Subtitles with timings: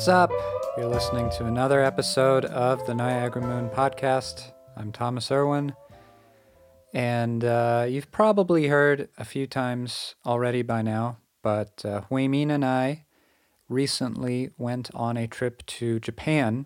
[0.00, 0.32] What's up?
[0.78, 4.52] You're listening to another episode of the Niagara Moon podcast.
[4.74, 5.74] I'm Thomas Irwin,
[6.94, 12.50] and uh, you've probably heard a few times already by now, but uh, Hui Min
[12.50, 13.04] and I
[13.68, 16.64] recently went on a trip to Japan.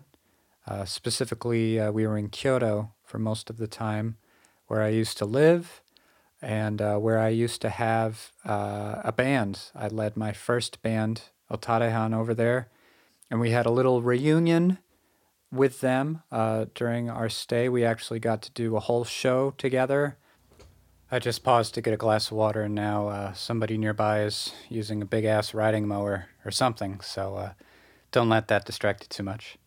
[0.65, 4.15] Uh, specifically, uh, we were in Kyoto for most of the time,
[4.67, 5.81] where I used to live
[6.41, 9.71] and uh, where I used to have uh, a band.
[9.75, 12.69] I led my first band, Otarehan, over there,
[13.29, 14.77] and we had a little reunion
[15.51, 17.69] with them uh, during our stay.
[17.69, 20.17] We actually got to do a whole show together.
[21.11, 24.53] I just paused to get a glass of water, and now uh, somebody nearby is
[24.69, 27.53] using a big ass riding mower or something, so uh,
[28.11, 29.57] don't let that distract you too much.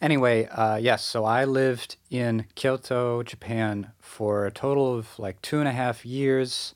[0.00, 5.60] Anyway, uh, yes, so I lived in Kyoto, Japan for a total of like two
[5.60, 6.74] and a half years,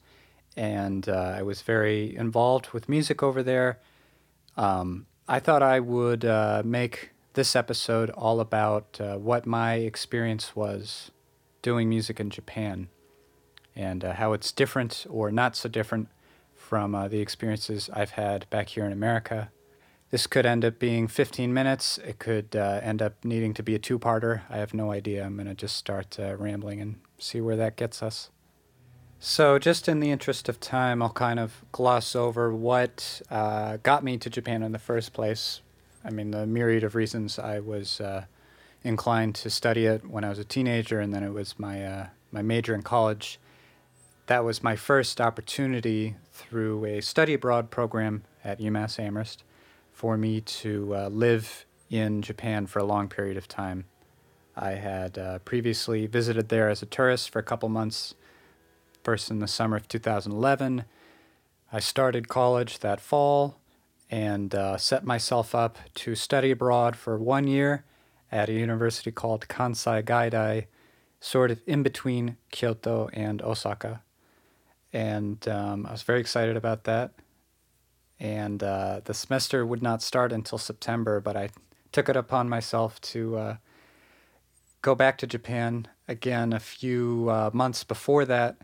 [0.56, 3.80] and uh, I was very involved with music over there.
[4.56, 10.56] Um, I thought I would uh, make this episode all about uh, what my experience
[10.56, 11.10] was
[11.60, 12.88] doing music in Japan
[13.76, 16.08] and uh, how it's different or not so different
[16.54, 19.50] from uh, the experiences I've had back here in America.
[20.10, 21.98] This could end up being 15 minutes.
[21.98, 24.40] It could uh, end up needing to be a two parter.
[24.48, 25.26] I have no idea.
[25.26, 28.30] I'm going to just start uh, rambling and see where that gets us.
[29.20, 34.04] So, just in the interest of time, I'll kind of gloss over what uh, got
[34.04, 35.60] me to Japan in the first place.
[36.04, 38.26] I mean, the myriad of reasons I was uh,
[38.84, 42.06] inclined to study it when I was a teenager, and then it was my, uh,
[42.30, 43.40] my major in college.
[44.26, 49.42] That was my first opportunity through a study abroad program at UMass Amherst
[49.90, 53.86] for me to uh, live in Japan for a long period of time.
[54.54, 58.14] I had uh, previously visited there as a tourist for a couple months,
[59.08, 60.84] first in the summer of 2011.
[61.72, 63.58] I started college that fall
[64.10, 67.86] and uh, set myself up to study abroad for one year
[68.30, 70.66] at a university called Kansai Gaidai,
[71.20, 74.02] sort of in between Kyoto and Osaka.
[74.92, 77.12] And um, I was very excited about that
[78.20, 81.18] and uh, the semester would not start until September.
[81.18, 81.48] But I
[81.92, 83.56] took it upon myself to uh,
[84.82, 88.58] go back to Japan again a few uh, months before that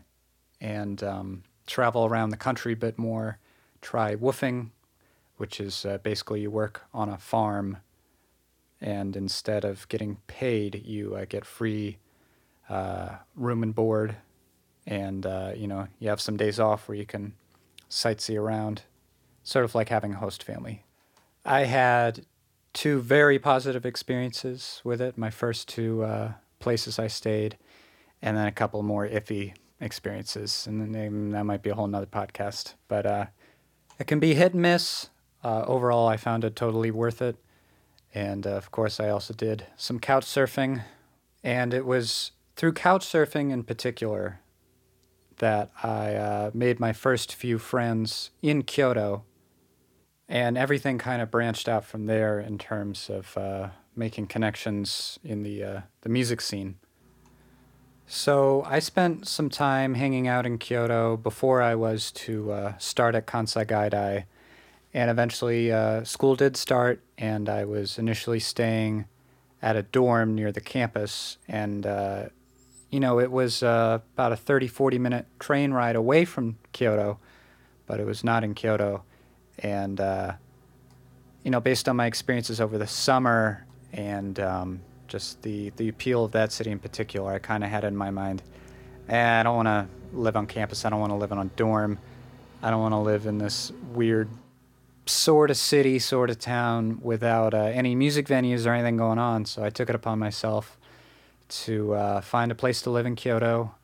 [0.61, 3.39] and um, travel around the country a bit more.
[3.81, 4.69] Try WWOOFing,
[5.37, 7.77] which is uh, basically you work on a farm,
[8.81, 11.97] and instead of getting paid, you uh, get free
[12.69, 14.15] uh, room and board,
[14.87, 17.33] and you know you have some days off where you can
[17.89, 18.83] sightsee around
[19.43, 20.83] sort of like having a host family.
[21.45, 22.25] I had
[22.73, 25.17] two very positive experiences with it.
[25.17, 27.57] My first two uh, places I stayed,
[28.21, 30.67] and then a couple more iffy experiences.
[30.67, 32.75] And then that might be a whole nother podcast.
[32.87, 33.25] But uh,
[33.99, 35.09] it can be hit and miss.
[35.43, 37.37] Uh, overall, I found it totally worth it.
[38.13, 40.83] And uh, of course, I also did some couch surfing.
[41.43, 44.39] And it was through couch surfing in particular
[45.37, 49.25] that I uh, made my first few friends in Kyoto
[50.27, 55.43] and everything kind of branched out from there in terms of uh, making connections in
[55.43, 56.75] the uh, the music scene.
[58.07, 63.15] So I spent some time hanging out in Kyoto before I was to uh, start
[63.15, 64.25] at Kansai Gaidai,
[64.93, 69.05] and eventually uh, school did start, and I was initially staying
[69.59, 72.25] at a dorm near the campus, and uh,
[72.91, 77.17] you know it was uh, about a 30, 40 minute train ride away from Kyoto,
[77.87, 79.03] but it was not in Kyoto.
[79.57, 80.33] And uh,
[81.43, 86.25] you know, based on my experiences over the summer and um, just the the appeal
[86.25, 88.41] of that city in particular, I kind of had in my mind,
[89.09, 90.85] eh, I don't want to live on campus.
[90.85, 91.99] I don't want to live in a dorm.
[92.61, 94.29] I don't want to live in this weird
[95.05, 99.45] sort of city, sort of town without uh, any music venues or anything going on.
[99.45, 100.77] So I took it upon myself
[101.47, 103.75] to uh, find a place to live in Kyoto.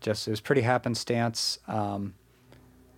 [0.00, 1.58] Just it was pretty happenstance.
[1.66, 2.14] Um,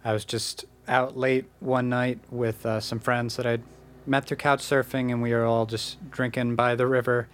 [0.04, 3.62] I was just out late one night with uh, some friends that I'd
[4.06, 7.28] met through couch surfing, and we were all just drinking by the river.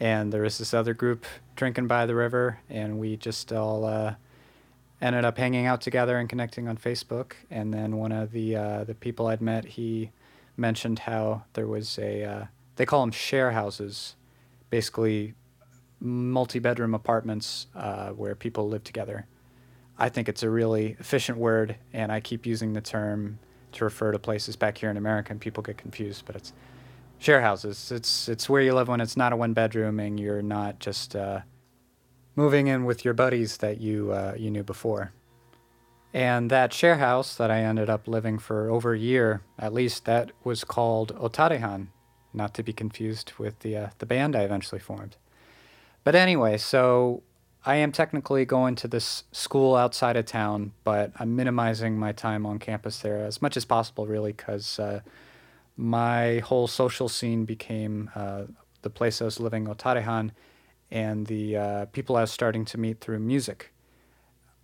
[0.00, 1.24] And there was this other group
[1.56, 4.14] drinking by the river, and we just all uh,
[5.00, 7.32] ended up hanging out together and connecting on Facebook.
[7.50, 10.10] And then one of the uh, the people I'd met, he
[10.56, 12.44] mentioned how there was a uh,
[12.76, 14.16] they call them share houses,
[14.70, 15.34] basically
[16.00, 19.26] multi-bedroom apartments uh, where people live together
[19.98, 23.38] I think it's a really efficient word, and I keep using the term
[23.72, 26.24] to refer to places back here in America, and people get confused.
[26.26, 26.52] But it's
[27.24, 27.90] share houses.
[27.90, 31.16] It's it's where you live when it's not a one bedroom, and you're not just
[31.16, 31.40] uh,
[32.36, 35.12] moving in with your buddies that you uh, you knew before.
[36.12, 40.04] And that share house that I ended up living for over a year, at least,
[40.04, 41.88] that was called Otarehan,
[42.32, 45.16] not to be confused with the uh, the band I eventually formed.
[46.04, 47.22] But anyway, so
[47.64, 52.44] I am technically going to this school outside of town, but I'm minimizing my time
[52.44, 55.00] on campus there as much as possible, really, because uh,
[55.76, 58.44] my whole social scene became uh,
[58.82, 60.30] the place I was living, Otarehan,
[60.90, 63.72] and the uh, people I was starting to meet through music.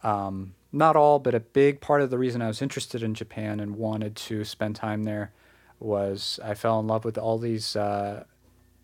[0.02, 3.58] Um, not all, but a big part of the reason I was interested in Japan
[3.60, 5.32] and wanted to spend time there
[5.80, 8.24] was I fell in love with all these uh,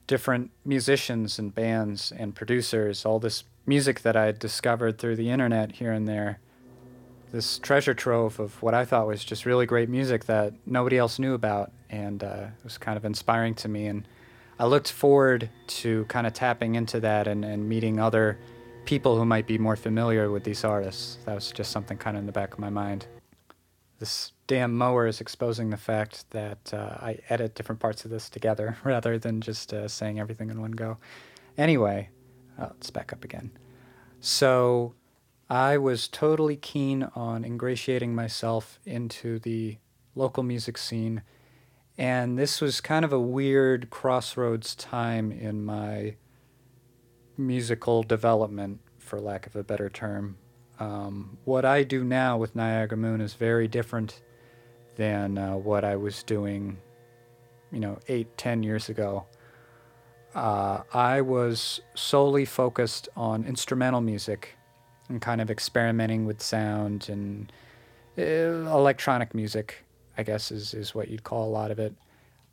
[0.07, 5.31] different musicians and bands and producers, all this music that I had discovered through the
[5.31, 6.41] internet here and there.
[7.33, 11.19] This treasure trove of what I thought was just really great music that nobody else
[11.19, 13.87] knew about, and uh, it was kind of inspiring to me.
[13.87, 14.07] And
[14.59, 18.39] I looked forward to kind of tapping into that and, and meeting other
[18.85, 21.19] people who might be more familiar with these artists.
[21.25, 23.07] That was just something kind of in the back of my mind.
[23.99, 28.31] This damn mower is exposing the fact that uh, I edit different parts of this
[28.31, 30.99] together rather than just uh, saying everything in one go.
[31.59, 32.11] Anyway,
[32.59, 33.51] oh, let's back up again.
[34.21, 34.95] So
[35.49, 39.79] I was totally keen on ingratiating myself into the
[40.15, 41.23] local music scene.
[41.99, 46.17] And this was kind of a weird crossroads time in my
[47.39, 50.37] musical development, for lack of a better term.
[50.79, 54.21] Um, what I do now with Niagara Moon is very different
[54.97, 56.77] than uh, what I was doing,
[57.73, 59.27] you know, eight, ten years ago.
[60.35, 64.57] Uh, I was solely focused on instrumental music
[65.09, 67.51] and kind of experimenting with sound and
[68.19, 69.86] uh, electronic music,
[70.17, 71.95] I guess is, is what you'd call a lot of it.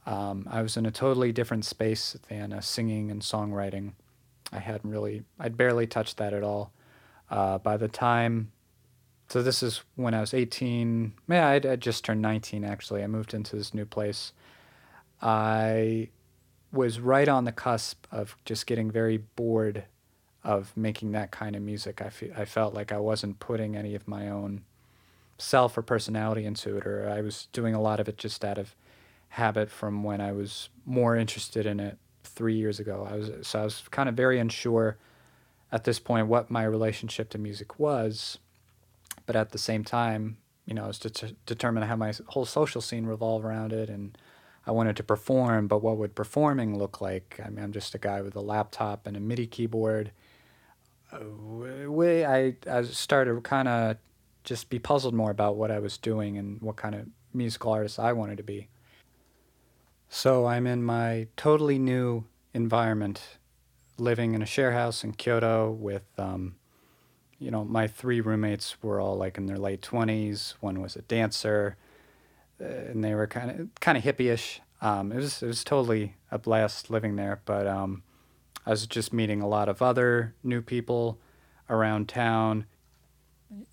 [0.05, 3.93] Um, I was in a totally different space than uh, singing and songwriting.
[4.51, 6.71] I hadn't really, I'd barely touched that at all.
[7.29, 8.51] Uh, by the time,
[9.29, 13.03] so this is when I was 18, yeah, I'd, I'd just turned 19 actually.
[13.03, 14.33] I moved into this new place.
[15.21, 16.09] I
[16.71, 19.85] was right on the cusp of just getting very bored
[20.43, 22.01] of making that kind of music.
[22.01, 24.63] I, fe- I felt like I wasn't putting any of my own
[25.43, 28.57] self or personality into it, or I was doing a lot of it just out
[28.57, 28.75] of
[29.29, 33.07] habit from when I was more interested in it three years ago.
[33.09, 34.97] I was so I was kind of very unsure
[35.71, 38.37] at this point what my relationship to music was,
[39.25, 42.79] but at the same time, you know, I was det- determined how my whole social
[42.79, 44.17] scene revolve around it, and
[44.65, 45.67] I wanted to perform.
[45.67, 47.41] But what would performing look like?
[47.45, 50.11] I mean, I'm just a guy with a laptop and a MIDI keyboard.
[51.11, 51.19] Uh,
[51.89, 53.97] we, I I started kind of
[54.43, 57.99] just be puzzled more about what I was doing and what kind of musical artist
[57.99, 58.67] I wanted to be.
[60.09, 63.37] So I'm in my totally new environment,
[63.97, 66.55] living in a share house in Kyoto with, um,
[67.39, 70.55] you know, my three roommates were all like in their late twenties.
[70.59, 71.77] One was a dancer,
[72.61, 74.61] uh, and they were kind of kind of hippie-ish.
[74.81, 78.03] Um, it was it was totally a blast living there, but um,
[78.65, 81.19] I was just meeting a lot of other new people
[81.69, 82.65] around town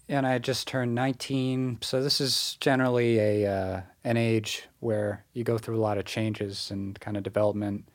[0.09, 1.79] and I just turned 19.
[1.81, 6.05] So this is generally a uh, an age where you go through a lot of
[6.05, 7.87] changes and kind of development,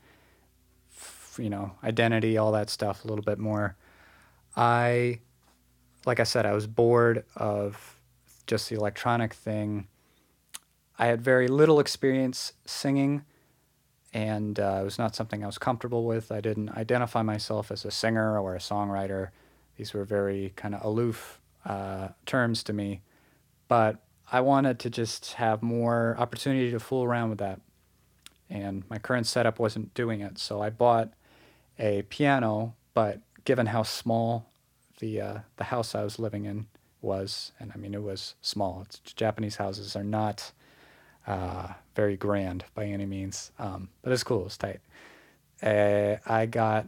[1.37, 3.75] you know, identity, all that stuff a little bit more.
[4.55, 5.19] I,
[6.05, 7.99] like I said, I was bored of
[8.47, 9.87] just the electronic thing.
[10.97, 13.25] I had very little experience singing,
[14.13, 16.31] and uh, it was not something I was comfortable with.
[16.31, 19.29] I didn't identify myself as a singer or a songwriter.
[19.75, 23.01] These were very kind of aloof uh, terms to me,
[23.67, 23.97] but
[24.31, 27.61] I wanted to just have more opportunity to fool around with that.
[28.49, 31.13] And my current setup wasn't doing it, so I bought
[31.79, 32.75] a piano.
[32.93, 34.49] But given how small
[34.99, 36.67] the uh, the house I was living in
[37.01, 38.83] was, and I mean it was small.
[38.85, 40.51] It's, Japanese houses are not
[41.27, 44.45] uh, very grand by any means, um, but it's cool.
[44.45, 44.81] It's tight.
[45.61, 46.87] Uh, I got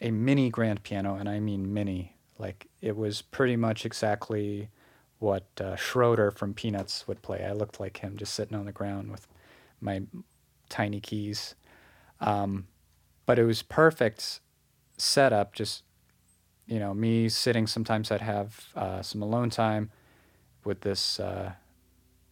[0.00, 2.14] a mini grand piano, and I mean mini.
[2.40, 4.70] Like it was pretty much exactly
[5.18, 7.44] what uh, Schroeder from Peanuts would play.
[7.44, 9.28] I looked like him, just sitting on the ground with
[9.80, 10.02] my
[10.70, 11.54] tiny keys.
[12.20, 12.66] Um,
[13.26, 14.40] but it was perfect
[14.96, 15.54] setup.
[15.54, 15.84] Just
[16.66, 17.66] you know, me sitting.
[17.66, 19.90] Sometimes I'd have uh, some alone time
[20.64, 21.52] with this, uh,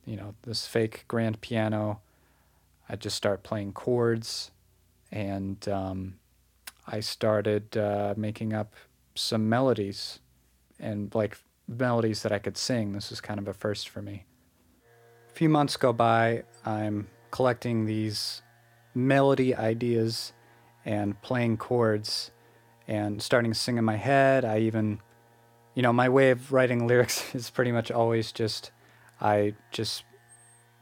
[0.07, 2.01] you know, this fake grand piano.
[2.89, 4.53] I'd just start playing chords,
[5.13, 6.15] and um,
[6.87, 8.75] I started uh, making up
[9.19, 10.21] some melodies
[10.79, 12.93] and like melodies that I could sing.
[12.93, 14.25] This was kind of a first for me.
[15.29, 18.43] A few months go by, I'm collecting these
[18.95, 20.33] melody ideas
[20.85, 22.31] and playing chords
[22.87, 24.45] and starting to sing in my head.
[24.45, 25.01] I even,
[25.75, 28.73] you know, my way of writing lyrics is pretty much always just
[29.21, 30.05] I just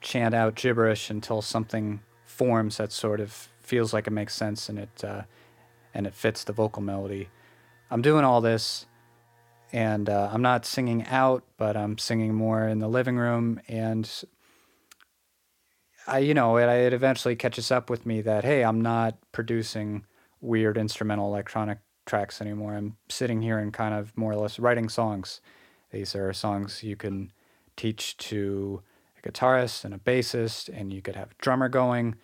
[0.00, 4.78] chant out gibberish until something forms that sort of feels like it makes sense and
[4.78, 5.22] it uh,
[5.94, 7.28] and it fits the vocal melody.
[7.90, 8.86] I'm doing all this,
[9.72, 14.10] and uh, I'm not singing out, but I'm singing more in the living room, and
[16.06, 20.04] I, you know, it, it eventually catches up with me that hey, I'm not producing
[20.40, 22.74] weird instrumental electronic tracks anymore.
[22.74, 25.40] I'm sitting here and kind of more or less writing songs.
[25.90, 27.32] These are songs you can
[27.76, 28.82] teach to
[29.18, 32.16] a guitarist and a bassist, and you could have a drummer going.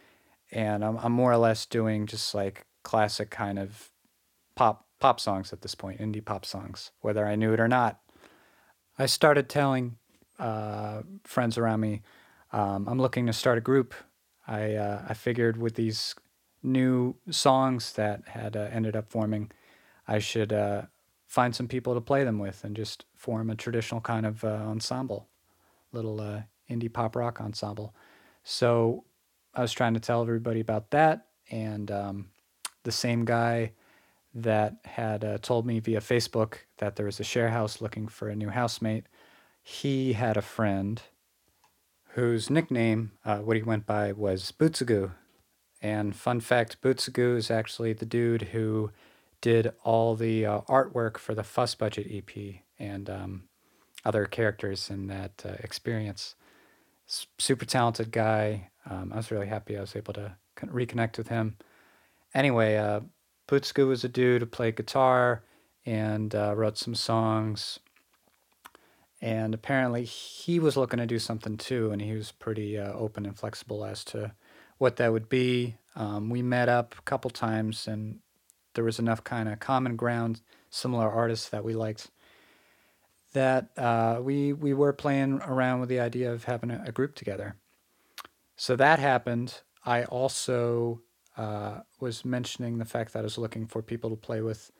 [0.50, 3.90] And I'm, I'm more or less doing just like classic kind of
[4.54, 7.99] pop pop songs at this point, indie pop songs, whether I knew it or not.
[8.97, 9.97] I started telling
[10.38, 12.02] uh, friends around me,
[12.52, 13.94] um, I'm looking to start a group.
[14.47, 16.14] I uh, I figured with these
[16.62, 19.50] new songs that had uh, ended up forming,
[20.06, 20.82] I should uh,
[21.26, 24.71] find some people to play them with and just form a traditional kind of uh,
[24.75, 25.28] ensemble,
[25.90, 27.92] little uh, indie pop rock ensemble.
[28.44, 29.04] So
[29.52, 32.28] I was trying to tell everybody about that, and um,
[32.85, 33.73] the same guy
[34.35, 38.29] that had uh, told me via Facebook that there was a share house looking for
[38.29, 39.07] a new housemate.
[39.62, 41.03] He had a friend
[42.15, 45.12] whose nickname, uh, what he went by, was Bootsagu.
[45.81, 48.91] And fun fact Bootsagu is actually the dude who
[49.41, 53.45] did all the uh, artwork for the Fuss Budget EP and um,
[54.05, 56.37] other characters in that uh, experience.
[57.09, 58.71] S- super talented guy.
[58.89, 61.57] Um, I was really happy I was able to reconnect with him.
[62.35, 62.77] Anyway,
[63.49, 65.45] Bootsagu was a dude who played guitar
[65.85, 67.79] and uh, wrote some songs.
[69.21, 73.25] And apparently, he was looking to do something too, and he was pretty uh, open
[73.25, 74.33] and flexible as to
[74.79, 75.77] what that would be.
[75.95, 78.19] Um, we met up a couple times, and
[78.75, 82.11] there was enough kind of common ground, similar artists that we liked,
[83.33, 87.15] that uh, we we were playing around with the idea of having a, a group
[87.15, 87.55] together.
[88.57, 89.61] So that happened.
[89.85, 91.01] I also
[91.37, 94.71] uh, was mentioning the fact that I was looking for people to play with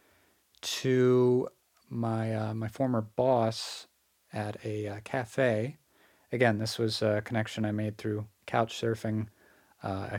[0.61, 1.49] to
[1.89, 3.87] my uh, my former boss
[4.33, 5.79] at a uh, cafe.
[6.31, 9.29] Again, this was a connection I made through couch surfing.
[9.83, 10.19] Uh, I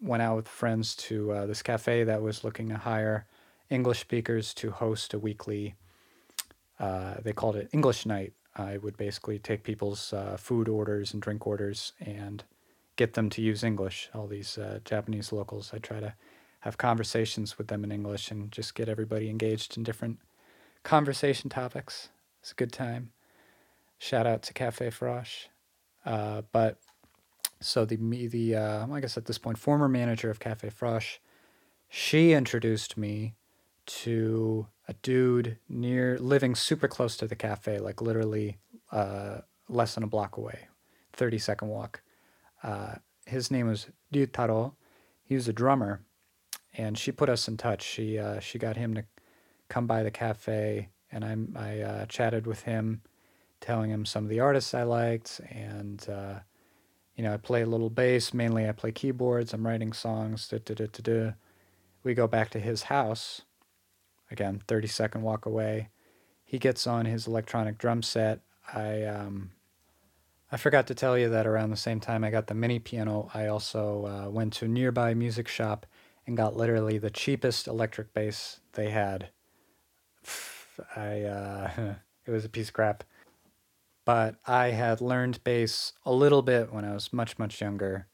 [0.00, 3.26] went out with friends to uh, this cafe that was looking to hire
[3.70, 5.74] English speakers to host a weekly.
[6.78, 8.34] They called it English Night.
[8.54, 12.44] I would basically take people's food orders and drink orders and
[12.96, 14.10] get them to use English.
[14.14, 16.14] All these uh, Japanese locals, I try to
[16.60, 20.18] have conversations with them in English and just get everybody engaged in different
[20.82, 22.08] conversation topics.
[22.40, 23.12] It's a good time.
[23.98, 25.46] Shout out to Cafe Frosh.
[26.04, 26.78] Uh, but
[27.60, 31.18] so the me the uh, I guess at this point former manager of Cafe Frosh,
[31.88, 33.34] she introduced me
[33.86, 38.58] to a dude near living super close to the cafe, like literally
[38.92, 39.38] uh,
[39.68, 40.68] less than a block away,
[41.12, 42.02] thirty second walk.
[42.62, 42.96] Uh,
[43.26, 44.72] his name was Ryutaro.
[45.22, 46.02] He was a drummer,
[46.74, 47.82] and she put us in touch.
[47.82, 49.04] She uh, she got him to
[49.68, 53.02] come by the cafe, and I I uh, chatted with him,
[53.60, 56.40] telling him some of the artists I liked, and uh,
[57.16, 58.32] you know I play a little bass.
[58.32, 59.52] Mainly, I play keyboards.
[59.52, 60.48] I'm writing songs.
[60.48, 61.32] Da, da, da, da, da.
[62.04, 63.42] We go back to his house.
[64.30, 65.88] Again, thirty second walk away.
[66.44, 68.40] He gets on his electronic drum set.
[68.72, 69.50] I um,
[70.50, 73.28] I forgot to tell you that around the same time I got the mini piano,
[73.34, 75.86] I also uh, went to a nearby music shop
[76.26, 79.30] and got literally the cheapest electric bass they had.
[80.94, 81.70] I uh,
[82.26, 83.02] it was a piece of crap,
[84.04, 88.06] but I had learned bass a little bit when I was much much younger.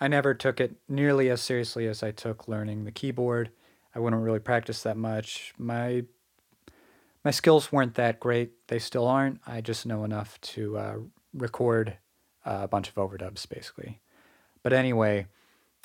[0.00, 3.50] I never took it nearly as seriously as I took learning the keyboard.
[3.94, 5.52] I wouldn't really practice that much.
[5.58, 6.04] My
[7.24, 8.66] my skills weren't that great.
[8.68, 9.40] They still aren't.
[9.46, 10.96] I just know enough to uh,
[11.36, 11.98] record
[12.44, 14.00] a bunch of overdubs, basically.
[14.62, 15.26] But anyway,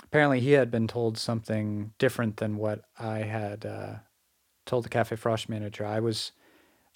[0.04, 3.94] apparently he had been told something different than what I had uh,
[4.66, 5.86] told the Cafe Frosh manager.
[5.86, 6.32] I was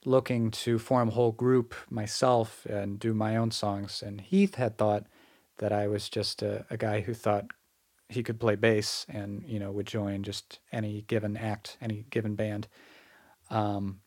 [0.05, 4.77] looking to form a whole group myself and do my own songs, and Heath had
[4.77, 5.05] thought
[5.57, 7.51] that I was just a, a guy who thought
[8.09, 12.35] he could play bass and you know would join just any given act, any given
[12.35, 12.67] band.
[13.49, 14.01] Um,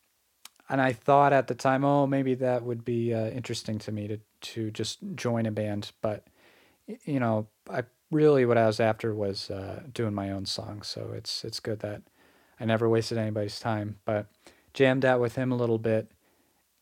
[0.68, 4.08] and I thought at the time, oh, maybe that would be uh, interesting to me
[4.08, 5.92] to to just join a band.
[6.00, 6.24] But
[7.04, 10.88] you know, I really what I was after was uh, doing my own songs.
[10.88, 12.02] So it's it's good that
[12.58, 13.98] I never wasted anybody's time.
[14.04, 14.26] But
[14.74, 16.10] jammed out with him a little bit,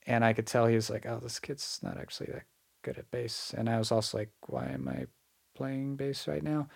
[0.06, 2.44] and I could tell he was like, oh, this kid's not actually that
[2.82, 3.54] good at bass.
[3.56, 5.06] And I was also like, why am I
[5.54, 6.68] playing bass right now?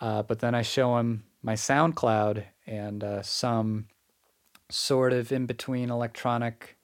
[0.00, 3.86] Uh, but then I show him my SoundCloud and uh, some
[4.70, 6.77] sort of in between electronic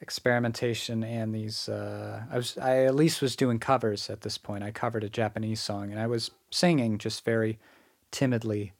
[0.00, 4.62] experimentation and these uh, I was I at least was doing covers at this point.
[4.62, 7.58] I covered a Japanese song and I was singing just very
[8.10, 8.72] timidly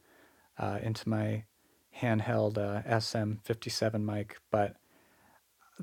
[0.58, 1.44] uh, into my
[2.00, 4.76] handheld uh, SM57 mic, but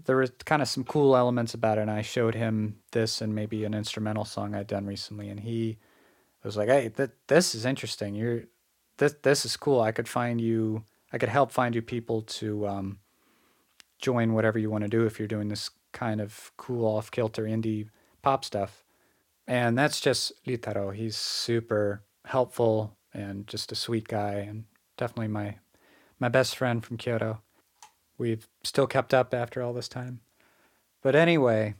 [0.06, 1.82] there were kind of some cool elements about it.
[1.82, 5.78] And I showed him this and maybe an instrumental song I'd done recently, and he
[6.44, 8.16] was like, "Hey, th- this is interesting.
[8.16, 8.44] You're
[8.98, 9.82] this this is cool.
[9.82, 10.84] I could find you.
[11.14, 13.00] I could help find you people to um,
[14.06, 17.44] join whatever you want to do if you're doing this kind of cool off kilter
[17.44, 17.90] indie
[18.22, 18.84] pop stuff."
[19.48, 20.94] And that's just Ryutaro.
[20.94, 24.66] He's super helpful and just a sweet guy, and
[24.98, 25.56] definitely my
[26.20, 27.42] my best friend from Kyoto.
[28.18, 30.22] We've still kept up after all this time.
[31.02, 31.76] But anyway,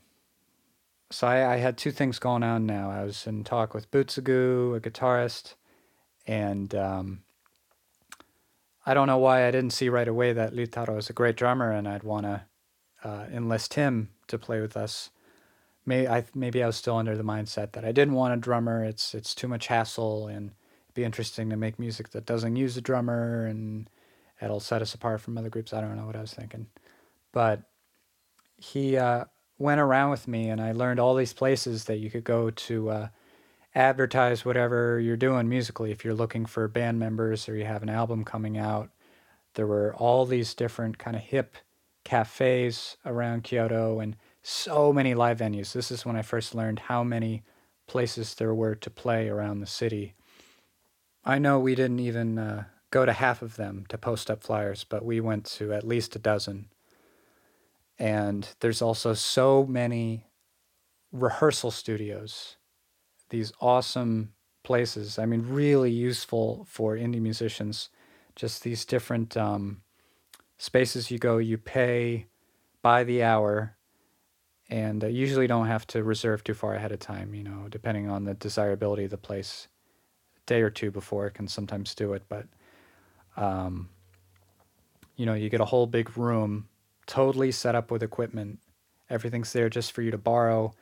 [1.12, 2.90] so I, I had two things going on now.
[2.92, 5.56] I was in talk with Butsugu, a guitarist,
[6.28, 7.22] and um,
[8.86, 11.72] I don't know why I didn't see right away that Ryutaro is a great drummer
[11.72, 12.44] and I'd want to
[13.04, 15.10] uh, enlist him to play with us.
[15.86, 18.84] Maybe I, maybe I was still under the mindset that I didn't want a drummer.
[18.84, 20.52] It's it's too much hassle, and
[20.86, 23.88] it'd be interesting to make music that doesn't use a drummer and
[24.42, 25.74] it'll set us apart from other groups.
[25.74, 26.68] I don't know what I was thinking,
[27.32, 27.62] but
[28.58, 29.26] he uh,
[29.58, 32.90] went around with me, and I learned all these places that you could go to
[32.90, 33.08] uh,
[33.76, 35.92] advertise whatever you're doing musically.
[35.92, 38.90] If you're looking for band members or you have an album coming out,
[39.56, 41.56] there were all these different kind of hip
[42.04, 45.74] cafes around Kyoto and so many live venues.
[45.74, 47.44] This is when I first learned how many
[47.88, 50.14] places there were to play around the city.
[51.26, 54.84] I know we didn't even uh, go to half of them to post up flyers,
[54.84, 56.70] but we went to at least a dozen.
[57.98, 60.26] And there's also so many
[61.12, 62.58] rehearsal studios,
[63.30, 65.18] these awesome places.
[65.18, 67.90] I mean, really useful for indie musicians.
[68.36, 69.82] Just these different um,
[70.58, 72.26] spaces you go, you pay
[72.82, 73.76] by the hour,
[74.70, 78.10] and uh, usually don't have to reserve too far ahead of time, you know, depending
[78.10, 79.68] on the desirability of the place.
[80.38, 82.46] A day or two before can sometimes do it, but
[83.38, 83.90] um,
[85.16, 86.68] you know, you get a whole big room
[87.06, 88.60] totally set up with equipment.
[89.10, 90.74] Everything's there just for you to borrow.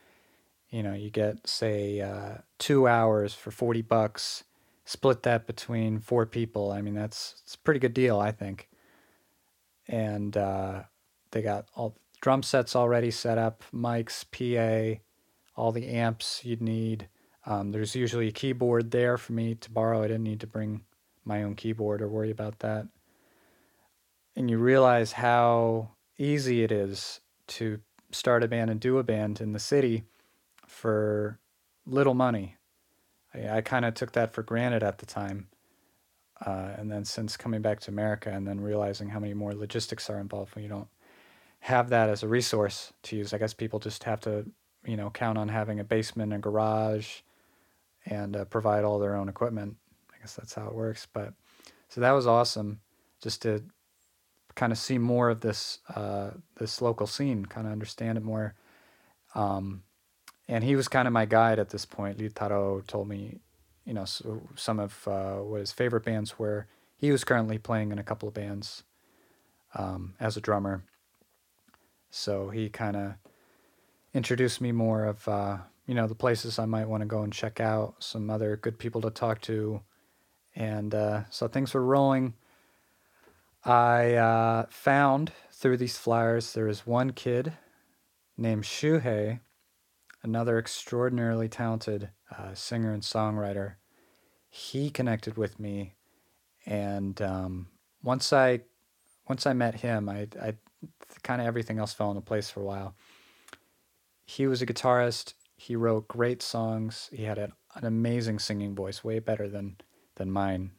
[0.73, 4.43] You know, you get say uh, two hours for forty bucks.
[4.85, 6.71] Split that between four people.
[6.71, 8.69] I mean, that's it's a pretty good deal, I think.
[9.87, 10.81] And uh,
[11.29, 14.99] they got all drum sets already set up, mics, PA,
[15.55, 17.07] all the amps you'd need.
[17.45, 20.01] Um, there's usually a keyboard there for me to borrow.
[20.01, 20.81] I didn't need to bring
[21.23, 22.87] my own keyboard or worry about that.
[24.35, 27.79] And you realize how easy it is to
[28.11, 30.05] start a band and do a band in the city
[30.73, 31.39] for
[31.85, 32.57] little money.
[33.33, 35.47] I, I kind of took that for granted at the time.
[36.45, 40.09] Uh, and then since coming back to America and then realizing how many more logistics
[40.09, 40.89] are involved when you don't
[41.61, 44.45] have that as a resource to use, I guess people just have to,
[44.85, 47.21] you know, count on having a basement and garage
[48.05, 49.77] and uh, provide all their own equipment
[50.13, 51.07] I guess that's how it works.
[51.11, 51.33] But
[51.89, 52.79] so that was awesome,
[53.21, 53.63] just to
[54.55, 58.55] kind of see more of this uh, this local scene, kind of understand it more.
[59.35, 59.83] Um,
[60.47, 62.17] and he was kind of my guide at this point.
[62.17, 63.39] Ryutaro told me,
[63.85, 66.67] you know, so some of uh, what his favorite bands were.
[66.97, 68.83] He was currently playing in a couple of bands
[69.75, 70.83] um, as a drummer.
[72.09, 73.13] So he kind of
[74.13, 77.33] introduced me more of, uh, you know, the places I might want to go and
[77.33, 79.81] check out, some other good people to talk to,
[80.55, 82.35] and uh, so things were rolling.
[83.65, 87.53] I uh, found through these flyers there was one kid
[88.37, 89.39] named Shuhei,
[90.23, 93.75] another extraordinarily talented uh, singer and songwriter.
[94.49, 95.95] He connected with me,
[96.65, 97.67] and um,
[98.03, 98.61] once I
[99.27, 100.53] once I met him, I, I
[101.23, 102.95] kind of everything else fell into place for a while.
[104.25, 105.33] He was a guitarist.
[105.55, 107.09] He wrote great songs.
[107.13, 109.77] He had an, an amazing singing voice, way better than
[110.15, 110.71] than mine.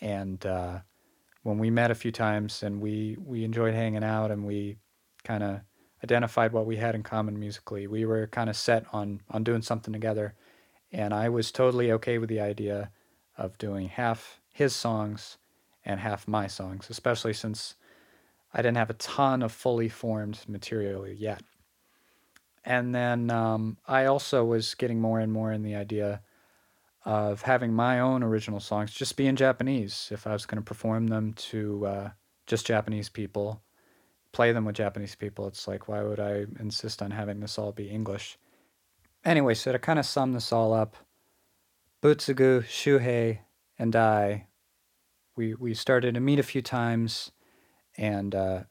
[0.00, 0.80] And uh,
[1.42, 4.78] when we met a few times and we, we enjoyed hanging out and we
[5.24, 5.60] kind of
[6.04, 9.62] identified what we had in common musically, we were kind of set on, on doing
[9.62, 10.34] something together.
[10.90, 12.90] And I was totally okay with the idea
[13.36, 15.38] of doing half his songs
[15.84, 17.74] and half my songs, especially since
[18.52, 21.42] I didn't have a ton of fully formed material yet.
[22.64, 26.22] And then um, I also was getting more and more in the idea
[27.04, 30.64] of having my own original songs just be in Japanese if I was going to
[30.64, 32.10] perform them to uh,
[32.46, 33.62] just Japanese people,
[34.32, 35.46] play them with Japanese people.
[35.46, 38.38] It's like, why would I insist on having this all be English?
[39.24, 40.96] Anyway, so to kind of sum this all up,
[42.02, 43.40] Butsugu, Shuhei,
[43.78, 44.46] and I,
[45.36, 47.30] we, we started to meet a few times,
[47.96, 48.62] and uh,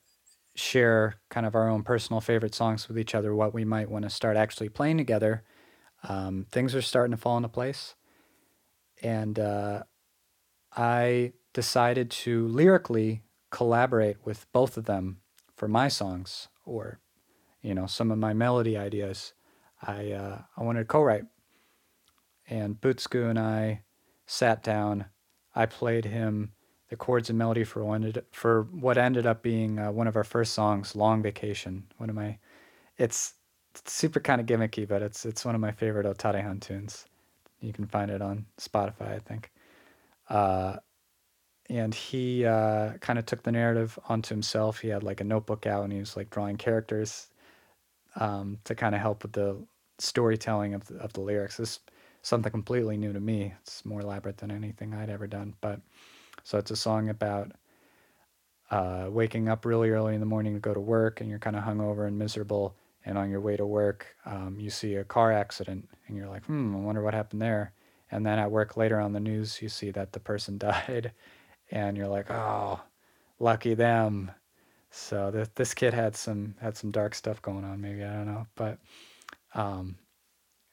[0.55, 4.03] share kind of our own personal favorite songs with each other, what we might want
[4.03, 5.43] to start actually playing together,
[6.03, 7.95] um, things are starting to fall into place.
[9.01, 9.83] And uh,
[10.75, 15.17] I decided to lyrically collaborate with both of them
[15.61, 16.97] for my songs or,
[17.61, 19.33] you know, some of my melody ideas.
[19.79, 21.25] I, uh, I wanted to co write.
[22.49, 23.83] And Butsugu and I
[24.25, 25.05] sat down.
[25.53, 26.53] I played him
[26.89, 30.23] the chords and melody for one for what ended up being uh, one of our
[30.23, 32.39] first songs, "Long Vacation." One of my,
[32.97, 33.35] it's,
[33.75, 37.05] it's super kind of gimmicky, but it's it's one of my favorite Otadehan tunes.
[37.59, 39.51] You can find it on Spotify, I think.
[40.27, 40.77] Uh,
[41.71, 44.79] and he uh, kind of took the narrative onto himself.
[44.79, 47.29] He had like a notebook out, and he was like drawing characters
[48.17, 49.57] um, to kind of help with the
[49.97, 51.55] storytelling of the, of the lyrics.
[51.55, 51.79] This is
[52.23, 53.53] something completely new to me.
[53.61, 55.79] It's more elaborate than anything I'd ever done, but
[56.43, 57.53] so it's a song about
[58.69, 61.55] uh, waking up really early in the morning to go to work and you're kind
[61.55, 62.75] of hungover and miserable.
[63.05, 66.45] And on your way to work, um, you see a car accident and you're like,
[66.45, 67.73] hmm, I wonder what happened there.
[68.11, 71.13] And then at work later on the news, you see that the person died
[71.71, 72.81] and you're like, oh,
[73.39, 74.31] lucky them.
[74.91, 78.27] So th- this kid had some had some dark stuff going on, maybe I don't
[78.27, 78.77] know, but
[79.55, 79.97] um,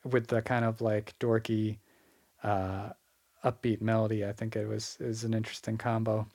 [0.05, 1.79] with the kind of like dorky
[2.43, 2.91] uh,
[3.45, 4.25] upbeat melody.
[4.27, 6.27] I think it was is an interesting combo.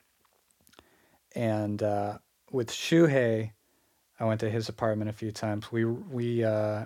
[1.35, 2.19] And uh,
[2.51, 3.51] with Shuhei,
[4.19, 5.71] I went to his apartment a few times.
[5.71, 6.85] We we uh,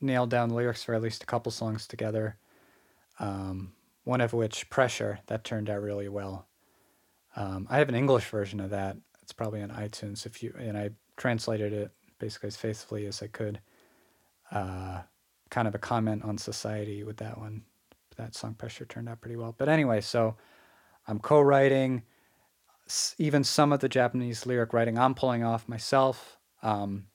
[0.00, 2.36] nailed down lyrics for at least a couple songs together.
[3.20, 3.72] Um,
[4.04, 6.47] one of which, "Pressure," that turned out really well.
[7.36, 8.96] Um, I have an English version of that.
[9.22, 10.26] It's probably on iTunes.
[10.26, 13.60] If you and I translated it basically as faithfully as I could.
[14.50, 15.02] Uh,
[15.50, 17.62] kind of a comment on society with that one
[18.16, 19.54] that song pressure turned out pretty well.
[19.56, 20.36] But anyway, so
[21.06, 22.02] I'm co-writing
[23.18, 26.38] even some of the Japanese lyric writing I'm pulling off myself.
[26.62, 27.06] Um,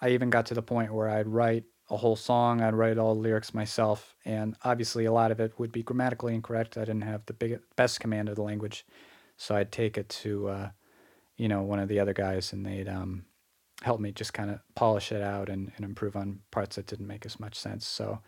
[0.00, 3.14] I even got to the point where I'd write a whole song, I'd write all
[3.14, 6.76] the lyrics myself, and obviously a lot of it would be grammatically incorrect.
[6.76, 8.84] I didn't have the big, best command of the language,
[9.36, 10.68] so I'd take it to, uh,
[11.36, 13.24] you know, one of the other guys, and they'd um,
[13.82, 17.06] help me just kind of polish it out and, and improve on parts that didn't
[17.06, 17.86] make as much sense.
[17.86, 18.20] So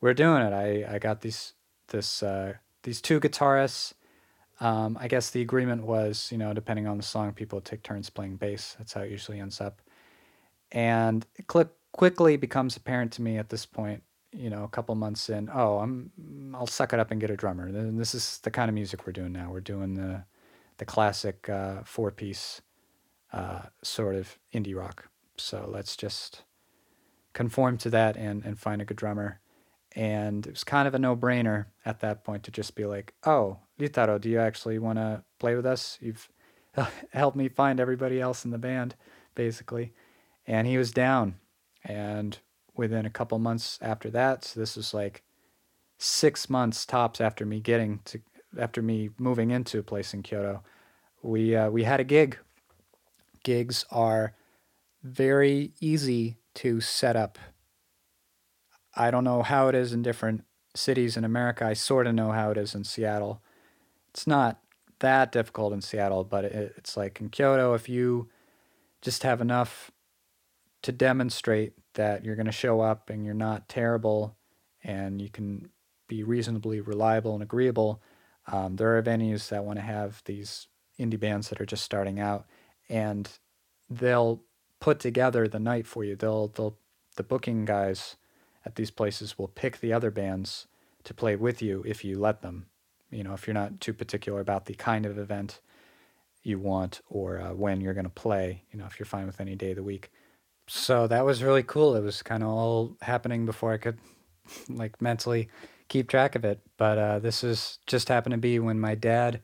[0.00, 0.52] we're doing it.
[0.52, 1.54] I, I got these
[1.88, 3.94] this uh, these two guitarists.
[4.60, 8.10] Um, I guess the agreement was, you know, depending on the song, people take turns
[8.10, 8.76] playing bass.
[8.78, 9.80] That's how it usually ends up.
[10.70, 14.94] And it cl- quickly becomes apparent to me at this point, you know, a couple
[14.94, 16.10] months in, oh, I'm
[16.54, 17.66] I'll suck it up and get a drummer.
[17.66, 19.50] And this is the kind of music we're doing now.
[19.50, 20.24] We're doing the
[20.78, 22.62] the classic uh, four piece
[23.32, 25.08] uh, sort of indie rock.
[25.36, 26.42] So let's just
[27.32, 29.40] conform to that and, and find a good drummer.
[29.94, 33.14] And it was kind of a no brainer at that point to just be like,
[33.24, 35.98] oh, Ryutaro, do you actually want to play with us?
[36.00, 36.28] You've
[37.12, 38.94] helped me find everybody else in the band,
[39.34, 39.92] basically.
[40.46, 41.36] And he was down.
[41.84, 42.38] And
[42.74, 45.22] within a couple months after that, so this was like
[45.98, 48.20] six months tops after me getting to,
[48.58, 50.62] after me moving into a place in Kyoto,
[51.22, 52.38] we, uh, we had a gig.
[53.44, 54.34] Gigs are
[55.02, 57.38] very easy to set up
[58.94, 61.64] I don't know how it is in different cities in America.
[61.64, 63.42] I sort of know how it is in Seattle.
[64.10, 64.60] It's not
[65.00, 68.28] that difficult in Seattle, but it, it's like in Kyoto, if you
[69.00, 69.90] just have enough
[70.82, 74.36] to demonstrate that you're going to show up and you're not terrible
[74.84, 75.70] and you can
[76.08, 78.02] be reasonably reliable and agreeable,
[78.46, 80.66] um, there are venues that want to have these
[80.98, 82.46] indie bands that are just starting out
[82.88, 83.38] and
[83.88, 84.42] they'll
[84.80, 86.16] put together the night for you.
[86.16, 86.76] They'll, they'll,
[87.16, 88.16] the booking guys
[88.64, 90.66] at these places will pick the other bands
[91.04, 92.66] to play with you if you let them.
[93.10, 95.60] You know, if you're not too particular about the kind of event
[96.42, 99.40] you want or uh, when you're going to play, you know, if you're fine with
[99.40, 100.10] any day of the week.
[100.66, 101.94] So that was really cool.
[101.94, 103.98] It was kind of all happening before I could
[104.68, 105.48] like mentally
[105.92, 106.60] keep track of it.
[106.78, 109.42] But uh, this is just happened to be when my dad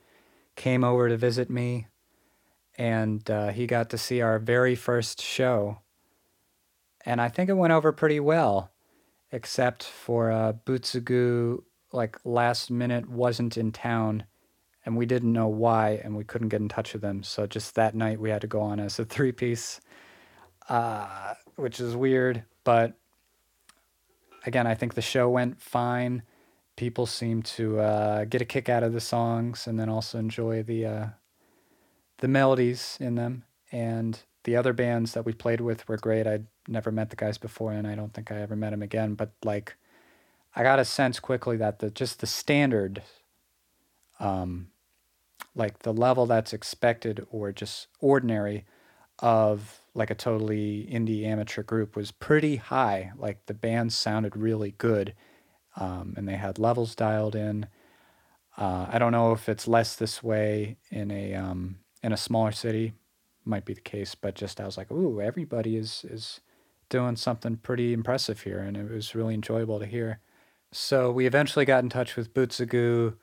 [0.56, 1.86] came over to visit me
[2.78, 5.80] and uh, he got to see our very first show.
[7.04, 8.70] And I think it went over pretty well
[9.30, 14.24] except for uh, Butsugu, like last minute wasn't in town,
[14.86, 17.22] and we didn't know why, and we couldn't get in touch with them.
[17.22, 19.82] So just that night, we had to go on as a three piece,
[20.70, 22.42] uh, which is weird.
[22.64, 22.94] But
[24.46, 26.22] again, I think the show went fine.
[26.78, 30.62] People seem to uh, get a kick out of the songs, and then also enjoy
[30.62, 31.06] the uh,
[32.18, 33.42] the melodies in them.
[33.72, 36.24] And the other bands that we played with were great.
[36.24, 39.14] I'd never met the guys before, and I don't think I ever met them again.
[39.14, 39.74] But like,
[40.54, 43.02] I got a sense quickly that the just the standard,
[44.20, 44.68] um,
[45.56, 48.64] like the level that's expected or just ordinary,
[49.18, 53.10] of like a totally indie amateur group was pretty high.
[53.16, 55.14] Like the band sounded really good,
[55.78, 57.66] um, and they had levels dialed in.
[58.56, 62.52] Uh, I don't know if it's less this way in a um, in a smaller
[62.52, 62.92] city,
[63.44, 66.40] might be the case, but just I was like, ooh, everybody is is
[66.88, 70.20] doing something pretty impressive here, and it was really enjoyable to hear.
[70.72, 73.14] So we eventually got in touch with Butsugu.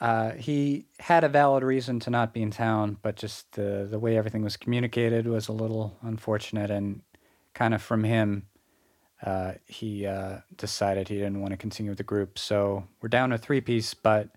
[0.00, 3.98] Uh, he had a valid reason to not be in town, but just the the
[3.98, 7.02] way everything was communicated was a little unfortunate, and
[7.54, 8.46] kind of from him,
[9.24, 12.38] uh, he uh, decided he didn't want to continue with the group.
[12.38, 14.28] So we're down to three piece, but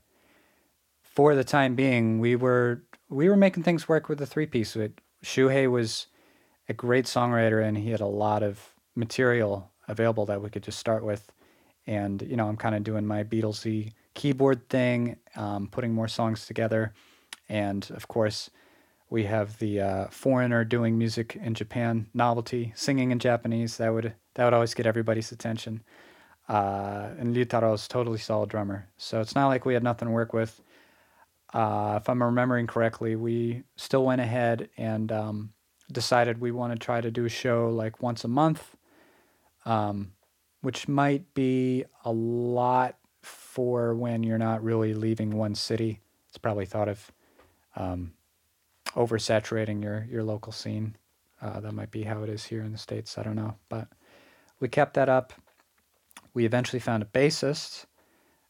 [1.02, 4.76] for the time being, we were we were making things work with the three piece.
[5.24, 6.08] Shuhei was
[6.67, 10.80] a great songwriter, and he had a lot of material available that we could just
[10.80, 11.32] start with.
[11.86, 16.46] And you know, I'm kind of doing my Beatlesy keyboard thing, um, putting more songs
[16.46, 16.93] together,
[17.48, 18.50] and of course,
[19.10, 23.78] we have the uh, foreigner doing music in Japan novelty, singing in Japanese.
[23.78, 25.84] That would that would always get everybody's attention.
[26.50, 30.13] Uh, and Ryutaro is totally solid drummer, so it's not like we had nothing to
[30.13, 30.62] work with.
[31.54, 35.54] Uh, if I'm remembering correctly, we still went ahead and um,
[35.91, 38.76] decided we want to try to do a show like once a month,
[39.65, 40.13] um,
[40.62, 46.02] which might be a lot for when you're not really leaving one city.
[46.28, 47.12] It's probably thought of
[47.76, 48.13] um,
[48.96, 50.98] oversaturating your your local scene.
[51.41, 53.17] Uh, that might be how it is here in the states.
[53.17, 53.88] I don't know, but
[54.63, 55.34] we kept that up.
[56.34, 57.86] We eventually found a bassist.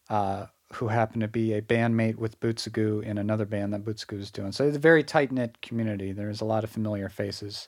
[0.10, 4.32] Uh, who happened to be a bandmate with Butsugu in another band that Butsugu was
[4.32, 4.52] doing.
[4.52, 6.12] So it's a very tight knit community.
[6.12, 7.68] There's a lot of familiar faces.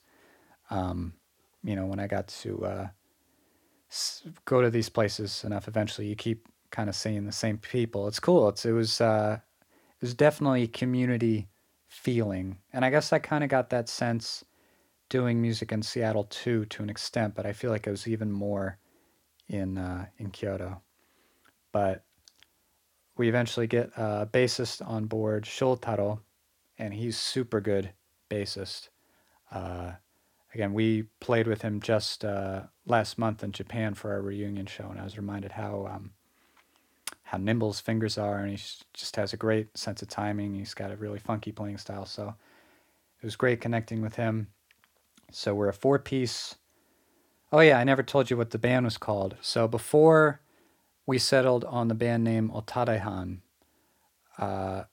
[0.71, 1.13] Um,
[1.63, 2.87] you know, when I got to uh,
[4.45, 8.07] go to these places enough, eventually you keep kind of seeing the same people.
[8.07, 8.49] It's cool.
[8.49, 11.47] It's it was uh, it was definitely community
[11.87, 14.43] feeling, and I guess I kind of got that sense
[15.09, 17.35] doing music in Seattle too, to an extent.
[17.35, 18.77] But I feel like it was even more
[19.47, 20.81] in uh, in Kyoto.
[21.71, 22.03] But
[23.17, 26.19] we eventually get a bassist on board, Shotaro,
[26.77, 27.91] and he's super good
[28.29, 28.89] bassist.
[29.51, 29.93] Uh,
[30.53, 34.87] again, we played with him just uh, last month in Japan for our reunion show,
[34.89, 36.11] and I was reminded how um,
[37.23, 38.57] how nimble his fingers are, and he
[38.93, 40.53] just has a great sense of timing.
[40.53, 42.35] He's got a really funky playing style, so
[43.21, 44.47] it was great connecting with him.
[45.35, 46.55] So we're a four piece.
[47.51, 49.35] Oh yeah, I never told you what the band was called.
[49.41, 50.39] So before
[51.05, 53.39] we settled on the band name Otadehan.
[54.37, 54.83] Uh,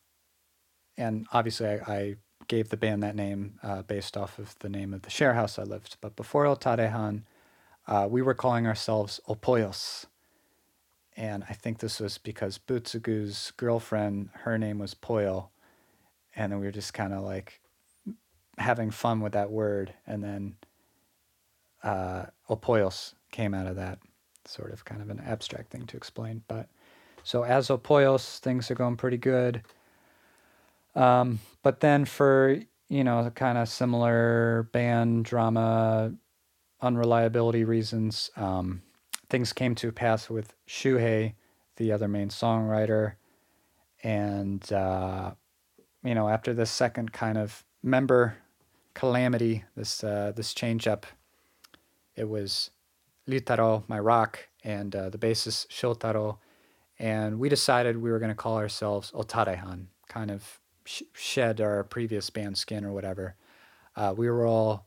[0.96, 2.16] and obviously, I, I,
[2.48, 5.60] gave the band that name uh, based off of the name of the share house
[5.60, 5.96] I lived.
[6.00, 7.22] But before Otadehan,
[7.86, 10.06] uh, we were calling ourselves Opoyos.
[11.16, 15.48] And I think this was because Butsugu's girlfriend, her name was Poyo.
[16.34, 17.61] And then we were just kind of like
[18.62, 19.92] having fun with that word.
[20.06, 20.56] And then
[21.82, 23.98] uh, Opoyos came out of that
[24.44, 26.42] sort of kind of an abstract thing to explain.
[26.48, 26.68] But
[27.24, 29.62] so as Opoyos, things are going pretty good.
[30.94, 36.12] Um, but then for you know kind of similar band drama
[36.80, 38.82] unreliability reasons, um,
[39.30, 41.34] things came to pass with Shuhei,
[41.76, 43.14] the other main songwriter,
[44.02, 45.32] and uh,
[46.04, 48.36] you know after the second kind of member
[48.94, 51.06] calamity, this uh, this change up,
[52.16, 52.70] it was
[53.28, 56.38] Ryutaro, my rock, and uh, the bassist Shotaro.
[56.98, 61.84] And we decided we were going to call ourselves Otadehan, kind of sh- shed our
[61.84, 63.36] previous band skin or whatever.
[63.96, 64.86] Uh, we were all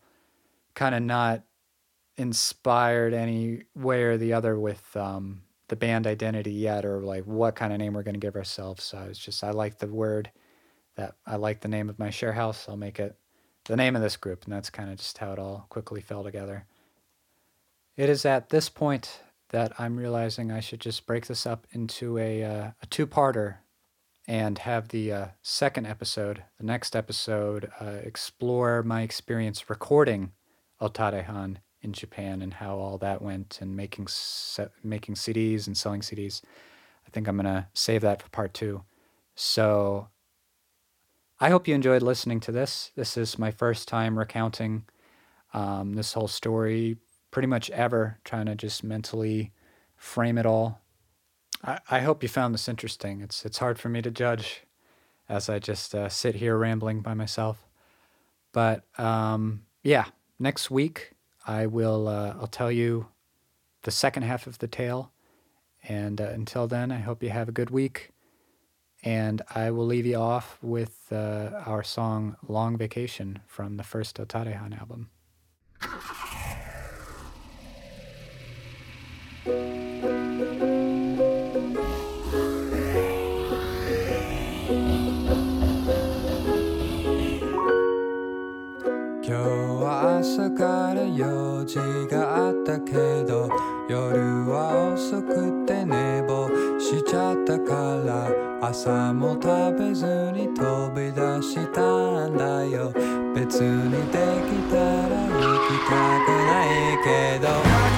[0.73, 1.43] kind of not
[2.17, 7.55] inspired any way or the other with um, the band identity yet or like what
[7.55, 8.83] kind of name we're going to give ourselves.
[8.83, 10.31] So it's just, I like the word
[10.95, 12.67] that I like the name of my share house.
[12.69, 13.17] I'll make it
[13.65, 14.43] the name of this group.
[14.43, 16.65] And that's kind of just how it all quickly fell together.
[17.97, 22.17] It is at this point that I'm realizing I should just break this up into
[22.17, 23.57] a, uh, a two parter
[24.27, 30.31] and have the uh, second episode, the next episode, uh, explore my experience recording
[30.81, 36.01] Otadehan in Japan and how all that went and making se- making CDs and selling
[36.01, 36.41] CDs.
[37.05, 38.83] I think I'm gonna save that for part two.
[39.35, 40.07] So
[41.39, 42.91] I hope you enjoyed listening to this.
[42.95, 44.85] This is my first time recounting
[45.53, 46.97] um, this whole story
[47.29, 49.51] pretty much ever, trying to just mentally
[49.97, 50.79] frame it all.
[51.61, 53.19] I, I hope you found this interesting.
[53.19, 54.63] It's it's hard for me to judge
[55.27, 57.65] as I just uh, sit here rambling by myself.
[58.53, 60.05] But um, yeah,
[60.39, 61.11] next week
[61.45, 63.07] I will uh, I'll tell you
[63.81, 65.11] the second half of the tale.
[65.87, 68.11] And uh, until then, I hope you have a good week.
[69.04, 74.18] And I will leave you off with uh, our song Long Vacation from the first
[74.18, 75.10] Otarehan album.
[90.20, 91.78] 朝から用事
[92.10, 92.92] があったけ
[93.24, 93.48] ど
[93.88, 96.43] 夜は遅くて寝坊
[96.85, 97.73] しちゃったか
[98.05, 98.29] ら
[98.61, 102.91] 朝も食べずに飛び出したんだよ。
[103.33, 106.69] 別にできたら行きたくない
[107.03, 107.94] けど。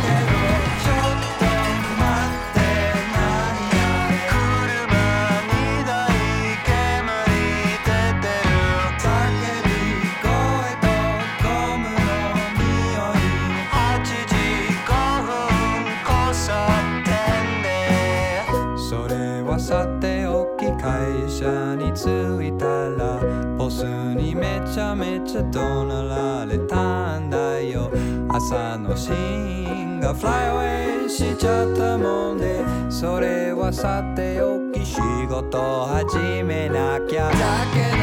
[25.37, 27.91] ゃ怒鳴られたんだよ
[28.29, 37.29] 朝のシーンがフライアウェイしちゃったもんでそれはさておき仕事始めなきゃ。
[37.29, 37.35] だ
[37.73, 37.96] けど